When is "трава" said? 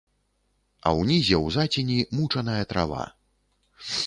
2.73-3.03